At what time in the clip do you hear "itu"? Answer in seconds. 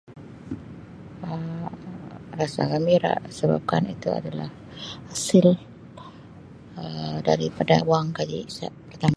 3.95-4.09